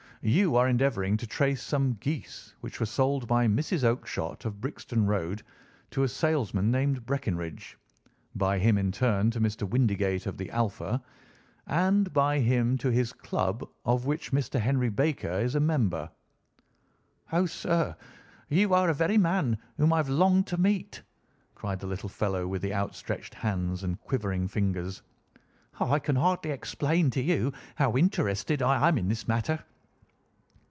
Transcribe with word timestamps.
You 0.23 0.55
are 0.55 0.67
endeavouring 0.69 1.17
to 1.17 1.25
trace 1.25 1.63
some 1.63 1.93
geese 1.93 2.53
which 2.61 2.79
were 2.79 2.85
sold 2.85 3.27
by 3.27 3.47
Mrs. 3.47 3.83
Oakshott, 3.83 4.45
of 4.45 4.61
Brixton 4.61 5.07
Road, 5.07 5.41
to 5.89 6.03
a 6.03 6.07
salesman 6.07 6.69
named 6.69 7.07
Breckinridge, 7.07 7.75
by 8.35 8.59
him 8.59 8.77
in 8.77 8.91
turn 8.91 9.31
to 9.31 9.39
Mr. 9.41 9.67
Windigate, 9.67 10.27
of 10.27 10.37
the 10.37 10.51
Alpha, 10.51 11.01
and 11.65 12.13
by 12.13 12.37
him 12.37 12.77
to 12.77 12.89
his 12.91 13.13
club, 13.13 13.67
of 13.83 14.05
which 14.05 14.31
Mr. 14.31 14.59
Henry 14.59 14.89
Baker 14.89 15.39
is 15.39 15.55
a 15.55 15.59
member." 15.59 16.07
"Oh, 17.33 17.47
sir, 17.47 17.95
you 18.47 18.75
are 18.75 18.85
the 18.85 18.93
very 18.93 19.17
man 19.17 19.57
whom 19.77 19.91
I 19.91 19.97
have 19.97 20.09
longed 20.09 20.45
to 20.49 20.57
meet," 20.61 21.01
cried 21.55 21.79
the 21.79 21.87
little 21.87 22.09
fellow 22.09 22.45
with 22.45 22.63
outstretched 22.63 23.33
hands 23.33 23.83
and 23.83 23.99
quivering 24.01 24.47
fingers. 24.49 25.01
"I 25.79 25.97
can 25.97 26.15
hardly 26.15 26.51
explain 26.51 27.09
to 27.09 27.21
you 27.23 27.53
how 27.73 27.97
interested 27.97 28.61
I 28.61 28.87
am 28.87 28.99
in 28.99 29.07
this 29.09 29.27
matter." 29.27 29.59